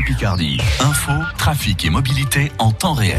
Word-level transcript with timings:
Picardie. 0.00 0.58
Info, 0.80 1.12
trafic 1.36 1.84
et 1.84 1.90
mobilité 1.90 2.50
en 2.58 2.72
temps 2.72 2.94
réel. 2.94 3.18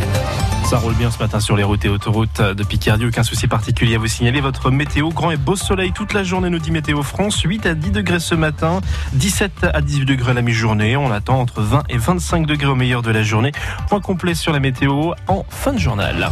Ça 0.65 0.77
roule 0.79 0.95
bien 0.95 1.11
ce 1.11 1.19
matin 1.19 1.39
sur 1.39 1.55
les 1.55 1.63
routes 1.63 1.85
et 1.85 1.89
autoroutes 1.89 2.41
de 2.41 2.63
Picardie. 2.63 3.05
Aucun 3.05 3.21
souci 3.21 3.47
particulier 3.47 3.95
à 3.95 3.99
vous 3.99 4.07
signaler. 4.07 4.41
Votre 4.41 4.71
météo, 4.71 5.09
grand 5.09 5.29
et 5.29 5.37
beau 5.37 5.55
soleil 5.55 5.91
toute 5.91 6.13
la 6.13 6.23
journée, 6.23 6.49
nous 6.49 6.59
dit 6.59 6.71
Météo 6.71 7.03
France. 7.03 7.41
8 7.41 7.65
à 7.67 7.75
10 7.75 7.91
degrés 7.91 8.19
ce 8.19 8.33
matin, 8.33 8.81
17 9.13 9.67
à 9.71 9.81
18 9.81 10.05
degrés 10.05 10.33
la 10.33 10.41
mi-journée. 10.41 10.97
On 10.97 11.11
attend 11.11 11.39
entre 11.39 11.61
20 11.61 11.83
et 11.89 11.97
25 11.97 12.47
degrés 12.47 12.67
au 12.67 12.75
meilleur 12.75 13.03
de 13.03 13.11
la 13.11 13.21
journée. 13.21 13.51
Point 13.89 14.01
complet 14.01 14.33
sur 14.33 14.51
la 14.51 14.59
météo 14.59 15.11
en 15.27 15.45
fin 15.49 15.73
de 15.73 15.79
journal. 15.79 16.31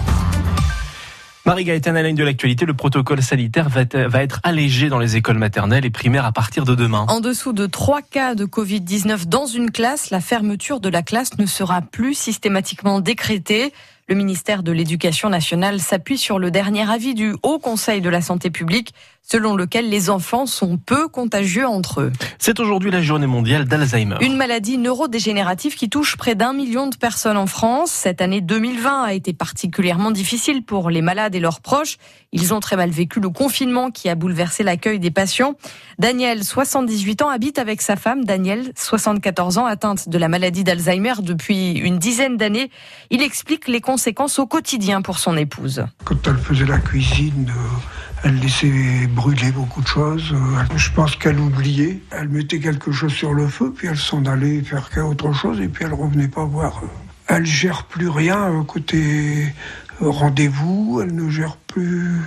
Marie-Gaëtane, 1.51 1.97
à 1.97 2.09
de 2.09 2.23
l'actualité, 2.23 2.65
le 2.65 2.73
protocole 2.73 3.21
sanitaire 3.21 3.67
va 3.67 4.23
être 4.23 4.39
allégé 4.43 4.87
dans 4.87 4.99
les 4.99 5.17
écoles 5.17 5.37
maternelles 5.37 5.83
et 5.83 5.89
primaires 5.89 6.23
à 6.23 6.31
partir 6.31 6.63
de 6.63 6.75
demain. 6.75 7.05
En 7.09 7.19
dessous 7.19 7.51
de 7.51 7.65
3 7.65 8.01
cas 8.03 8.35
de 8.35 8.45
Covid-19 8.45 9.25
dans 9.25 9.47
une 9.47 9.69
classe, 9.69 10.11
la 10.11 10.21
fermeture 10.21 10.79
de 10.79 10.87
la 10.87 11.01
classe 11.03 11.37
ne 11.37 11.45
sera 11.45 11.81
plus 11.81 12.13
systématiquement 12.13 13.01
décrétée. 13.01 13.73
Le 14.11 14.17
ministère 14.17 14.61
de 14.61 14.73
l'Éducation 14.73 15.29
nationale 15.29 15.79
s'appuie 15.79 16.17
sur 16.17 16.37
le 16.37 16.51
dernier 16.51 16.91
avis 16.91 17.13
du 17.13 17.33
Haut 17.43 17.59
Conseil 17.59 18.01
de 18.01 18.09
la 18.09 18.19
santé 18.19 18.49
publique 18.49 18.93
selon 19.23 19.55
lequel 19.55 19.89
les 19.89 20.09
enfants 20.09 20.45
sont 20.45 20.77
peu 20.77 21.07
contagieux 21.07 21.65
entre 21.65 22.01
eux. 22.01 22.11
C'est 22.37 22.59
aujourd'hui 22.59 22.91
la 22.91 23.01
journée 23.01 23.27
mondiale 23.27 23.65
d'Alzheimer. 23.65 24.17
Une 24.19 24.35
maladie 24.35 24.77
neurodégénérative 24.77 25.75
qui 25.75 25.87
touche 25.87 26.17
près 26.17 26.35
d'un 26.35 26.51
million 26.51 26.87
de 26.87 26.97
personnes 26.97 27.37
en 27.37 27.45
France. 27.45 27.91
Cette 27.91 28.19
année 28.19 28.41
2020 28.41 29.03
a 29.03 29.13
été 29.13 29.31
particulièrement 29.31 30.11
difficile 30.11 30.63
pour 30.63 30.89
les 30.89 31.01
malades 31.01 31.33
et 31.35 31.39
leurs 31.39 31.61
proches. 31.61 31.97
Ils 32.33 32.53
ont 32.53 32.59
très 32.59 32.75
mal 32.75 32.89
vécu 32.89 33.21
le 33.21 33.29
confinement 33.29 33.91
qui 33.91 34.09
a 34.09 34.15
bouleversé 34.15 34.63
l'accueil 34.63 34.99
des 34.99 35.11
patients. 35.11 35.53
Daniel, 35.99 36.43
78 36.43 37.21
ans, 37.21 37.29
habite 37.29 37.59
avec 37.59 37.81
sa 37.81 37.95
femme, 37.95 38.25
Daniel, 38.25 38.73
74 38.75 39.59
ans, 39.59 39.65
atteinte 39.65 40.09
de 40.09 40.17
la 40.17 40.27
maladie 40.27 40.65
d'Alzheimer 40.65 41.13
depuis 41.21 41.73
une 41.73 41.99
dizaine 41.99 42.35
d'années. 42.35 42.69
Il 43.11 43.21
explique 43.21 43.67
les 43.67 43.79
conséquences 43.79 44.00
au 44.37 44.47
quotidien 44.47 45.01
pour 45.01 45.19
son 45.19 45.37
épouse. 45.37 45.85
Quand 46.03 46.27
elle 46.27 46.37
faisait 46.37 46.65
la 46.65 46.79
cuisine, 46.79 47.49
euh, 47.49 47.91
elle 48.23 48.39
laissait 48.39 49.07
brûler 49.07 49.51
beaucoup 49.51 49.81
de 49.81 49.87
choses. 49.87 50.31
Euh, 50.33 50.75
je 50.75 50.91
pense 50.91 51.15
qu'elle 51.15 51.39
oubliait. 51.39 51.99
Elle 52.11 52.29
mettait 52.29 52.59
quelque 52.59 52.91
chose 52.91 53.11
sur 53.11 53.33
le 53.33 53.47
feu, 53.47 53.73
puis 53.75 53.87
elle 53.87 53.97
s'en 53.97 54.25
allait 54.25 54.61
faire 54.61 54.87
autre 55.07 55.33
chose, 55.33 55.59
et 55.59 55.67
puis 55.67 55.85
elle 55.85 55.93
revenait 55.93 56.27
pas 56.27 56.45
voir. 56.45 56.81
Elle 57.27 57.45
gère 57.45 57.85
plus 57.85 58.09
rien 58.09 58.51
euh, 58.51 58.63
côté 58.63 59.53
euh, 60.01 60.09
rendez-vous. 60.09 61.01
Elle 61.03 61.15
ne 61.15 61.29
gère 61.29 61.57
plus 61.57 62.19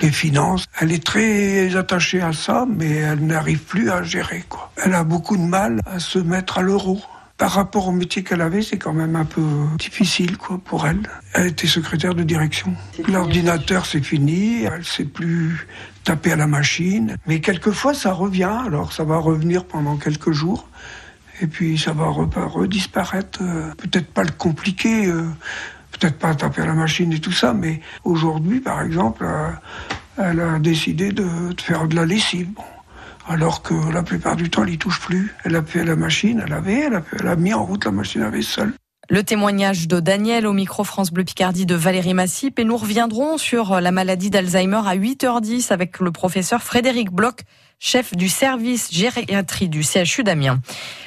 les 0.00 0.10
finances. 0.10 0.66
Elle 0.80 0.92
est 0.92 1.04
très 1.04 1.74
attachée 1.76 2.20
à 2.20 2.32
ça, 2.32 2.66
mais 2.68 2.96
elle 2.96 3.24
n'arrive 3.26 3.60
plus 3.60 3.90
à 3.90 4.02
gérer. 4.02 4.44
Quoi. 4.48 4.70
Elle 4.84 4.94
a 4.94 5.04
beaucoup 5.04 5.36
de 5.36 5.42
mal 5.42 5.80
à 5.86 5.98
se 5.98 6.18
mettre 6.18 6.58
à 6.58 6.62
l'euro 6.62 7.00
par 7.38 7.52
rapport 7.52 7.86
au 7.86 7.92
métier 7.92 8.24
qu'elle 8.24 8.40
avait, 8.40 8.62
c'est 8.62 8.78
quand 8.78 8.92
même 8.92 9.14
un 9.14 9.24
peu 9.24 9.42
difficile 9.78 10.36
quoi 10.36 10.58
pour 10.62 10.86
elle. 10.86 11.02
Elle 11.34 11.46
était 11.46 11.68
secrétaire 11.68 12.14
de 12.14 12.24
direction. 12.24 12.74
L'ordinateur 13.06 13.86
c'est 13.86 14.02
fini, 14.02 14.64
elle 14.64 14.84
sait 14.84 15.04
plus 15.04 15.66
taper 16.02 16.32
à 16.32 16.36
la 16.36 16.48
machine, 16.48 17.16
mais 17.26 17.40
quelquefois 17.40 17.94
ça 17.94 18.12
revient. 18.12 18.58
Alors 18.66 18.92
ça 18.92 19.04
va 19.04 19.18
revenir 19.18 19.64
pendant 19.64 19.96
quelques 19.96 20.32
jours 20.32 20.68
et 21.40 21.46
puis 21.46 21.78
ça 21.78 21.92
va 21.92 22.08
redisparaître. 22.08 23.38
Euh, 23.42 23.72
peut-être 23.76 24.08
pas 24.08 24.24
le 24.24 24.32
compliqué, 24.32 25.06
euh, 25.06 25.28
peut-être 25.92 26.18
pas 26.18 26.34
taper 26.34 26.62
à 26.62 26.66
la 26.66 26.74
machine 26.74 27.12
et 27.12 27.20
tout 27.20 27.32
ça, 27.32 27.52
mais 27.52 27.80
aujourd'hui 28.02 28.58
par 28.58 28.82
exemple, 28.82 29.24
euh, 29.24 29.50
elle 30.16 30.40
a 30.40 30.58
décidé 30.58 31.12
de, 31.12 31.28
faire 31.60 31.86
de 31.86 31.94
la 31.94 32.04
lessive 32.04 32.48
alors 33.28 33.62
que 33.62 33.74
la 33.92 34.02
plupart 34.02 34.36
du 34.36 34.50
temps, 34.50 34.64
elle 34.64 34.70
n'y 34.70 34.78
touche 34.78 35.00
plus. 35.00 35.34
Elle 35.44 35.56
a 35.56 35.62
fait 35.62 35.84
la 35.84 35.96
machine, 35.96 36.42
elle 36.44 36.52
a, 36.52 36.62
elle 37.18 37.26
a 37.26 37.36
mis 37.36 37.52
en 37.54 37.64
route 37.64 37.84
la 37.84 37.90
machine 37.90 38.22
à 38.22 38.30
vaisselle. 38.30 38.72
Le 39.10 39.22
témoignage 39.22 39.88
de 39.88 40.00
Daniel 40.00 40.46
au 40.46 40.52
micro 40.52 40.84
France 40.84 41.10
Bleu 41.10 41.24
Picardie 41.24 41.64
de 41.64 41.74
Valérie 41.74 42.12
Massip 42.12 42.58
et 42.58 42.64
nous 42.64 42.76
reviendrons 42.76 43.38
sur 43.38 43.80
la 43.80 43.90
maladie 43.90 44.28
d'Alzheimer 44.28 44.82
à 44.84 44.96
8h10 44.96 45.72
avec 45.72 46.00
le 46.00 46.12
professeur 46.12 46.62
Frédéric 46.62 47.10
Bloch, 47.10 47.40
chef 47.78 48.14
du 48.14 48.28
service 48.28 48.92
gériatrie 48.92 49.70
du 49.70 49.82
CHU 49.82 50.24
d'Amiens. 50.24 50.60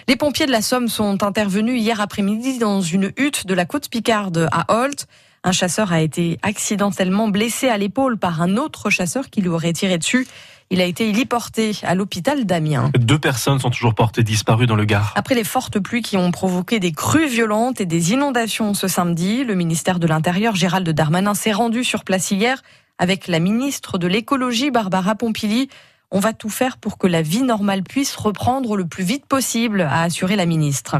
Les 0.08 0.16
pompiers 0.16 0.48
de 0.48 0.52
la 0.52 0.64
Somme 0.64 0.88
sont 0.88 1.22
intervenus 1.24 1.80
hier 1.80 2.02
après-midi 2.02 2.58
dans 2.58 2.82
une 2.82 3.12
hutte 3.18 3.46
de 3.46 3.54
la 3.54 3.66
côte 3.66 3.88
Picarde 3.88 4.50
à 4.52 4.66
Holt. 4.74 5.06
Un 5.44 5.52
chasseur 5.52 5.92
a 5.92 6.02
été 6.02 6.38
accidentellement 6.44 7.28
blessé 7.28 7.68
à 7.68 7.78
l'épaule 7.78 8.18
par 8.18 8.44
un 8.44 8.58
autre 8.58 8.92
chasseur 8.92 9.32
qui 9.32 9.42
lui 9.42 9.50
aurait 9.50 9.74
tiré 9.74 9.98
dessus. 9.98 10.28
Il 10.70 10.80
a 10.82 10.86
été 10.86 11.10
héliporté 11.10 11.72
à 11.82 11.96
l'hôpital 11.96 12.46
d'Amiens. 12.46 12.92
Deux 12.98 13.18
personnes 13.18 13.60
sont 13.60 13.72
toujours 13.72 13.96
portées 13.96 14.22
disparues 14.22 14.68
dans 14.68 14.76
le 14.76 14.86
Gard. 14.86 15.14
Après 15.16 15.34
les 15.34 15.44
fortes 15.44 15.80
pluies 15.80 16.04
qui 16.04 16.16
ont 16.16 16.30
provoqué 16.30 16.80
des 16.80 16.92
crues 16.92 17.28
violentes 17.28 17.82
et 17.82 17.88
des 17.88 18.14
inondations 18.14 18.76
ce 18.76 18.88
samedi, 18.88 19.44
le 19.44 19.56
ministère 19.56 19.98
de 19.98 20.06
l'Intérieur, 20.06 20.56
Gérald 20.56 20.88
Darmanin, 20.88 21.34
s'est 21.34 21.52
rendu 21.52 21.84
sur 21.84 22.04
place 22.04 22.30
hier 22.30 22.62
avec 23.00 23.28
la 23.28 23.40
ministre 23.40 23.98
de 23.98 24.06
l'écologie, 24.06 24.70
Barbara 24.70 25.16
Pompili. 25.16 25.70
On 26.14 26.20
va 26.20 26.34
tout 26.34 26.50
faire 26.50 26.76
pour 26.76 26.98
que 26.98 27.08
la 27.08 27.22
vie 27.22 27.42
normale 27.42 27.84
puisse 27.84 28.18
reprendre 28.18 28.76
le 28.76 28.86
plus 28.86 29.06
vite 29.06 29.26
possible, 29.26 29.80
a 29.80 30.04
assuré 30.04 30.36
la 30.36 30.46
ministre. 30.46 30.98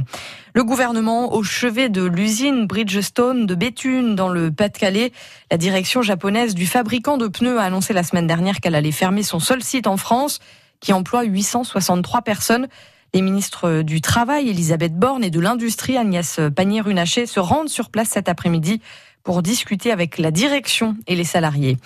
Le 0.54 0.64
gouvernement 0.64 1.34
au 1.34 1.44
chevet 1.44 1.90
de 1.90 2.04
l'usine 2.04 2.66
Bridgestone 2.66 3.46
de 3.46 3.54
Béthune 3.54 4.16
dans 4.16 4.30
le 4.30 4.52
Pas-de-Calais, 4.52 5.12
la 5.52 5.58
direction 5.58 6.02
japonaise 6.02 6.56
du 6.56 6.66
fabricant 6.66 7.18
de 7.18 7.28
pneus 7.28 7.60
a 7.60 7.64
annoncé 7.64 7.92
la 7.92 8.04
semaine 8.04 8.26
dernière 8.26 8.62
qu'elle 8.62 8.74
allait 8.74 8.94
fermer 8.94 9.22
son 9.22 9.42
seul 9.42 9.62
site 9.62 9.86
en 9.86 9.98
France 9.98 10.40
qui 10.80 10.94
emploie 10.94 11.24
863 11.24 12.22
personnes. 12.22 12.70
Les 13.14 13.22
ministres 13.22 13.82
du 13.82 14.00
Travail, 14.00 14.48
Elisabeth 14.48 14.96
Borne, 14.96 15.26
et 15.26 15.30
de 15.30 15.42
l'Industrie, 15.42 15.98
Agnès 15.98 16.40
Pannier-Runacher, 16.56 17.26
se 17.26 17.42
rendent 17.42 17.68
sur 17.68 17.90
place 17.90 18.08
cet 18.08 18.30
après-midi 18.30 18.80
pour 19.24 19.42
discuter 19.42 19.92
avec 19.92 20.18
la 20.18 20.32
direction 20.32 20.96
et 21.08 21.16
les 21.16 21.24
salariés. 21.24 21.78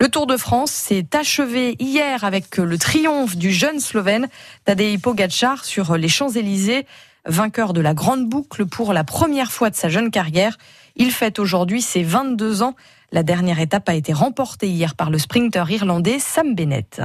Le 0.00 0.08
Tour 0.08 0.26
de 0.26 0.36
France 0.36 0.70
s'est 0.70 1.06
achevé 1.12 1.76
hier 1.78 2.24
avec 2.24 2.56
le 2.56 2.78
triomphe 2.78 3.36
du 3.36 3.52
jeune 3.52 3.80
Slovène 3.80 4.28
Tadej 4.64 4.98
Pogacar 5.00 5.64
sur 5.64 5.96
les 5.96 6.08
Champs-Élysées, 6.08 6.86
vainqueur 7.26 7.72
de 7.72 7.80
la 7.80 7.94
grande 7.94 8.28
boucle 8.28 8.66
pour 8.66 8.92
la 8.92 9.04
première 9.04 9.52
fois 9.52 9.70
de 9.70 9.76
sa 9.76 9.88
jeune 9.88 10.10
carrière. 10.10 10.56
Il 10.96 11.12
fête 11.12 11.38
aujourd'hui 11.38 11.82
ses 11.82 12.02
22 12.02 12.62
ans. 12.62 12.74
La 13.12 13.22
dernière 13.22 13.60
étape 13.60 13.88
a 13.88 13.94
été 13.94 14.12
remportée 14.12 14.68
hier 14.68 14.94
par 14.94 15.10
le 15.10 15.18
sprinter 15.18 15.70
irlandais 15.70 16.18
Sam 16.18 16.54
Bennett. 16.54 16.98